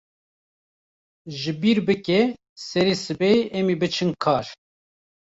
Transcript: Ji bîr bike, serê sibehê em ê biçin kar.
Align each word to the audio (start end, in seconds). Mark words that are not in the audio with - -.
Ji 1.39 1.51
bîr 1.61 1.77
bike, 1.87 2.19
serê 2.67 2.95
sibehê 3.03 3.37
em 3.57 3.65
ê 3.73 3.75
biçin 3.81 4.11
kar. 4.23 4.45